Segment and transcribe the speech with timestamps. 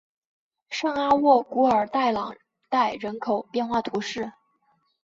[0.71, 2.35] 圣阿沃古尔代朗
[2.69, 4.33] 代人口变化图示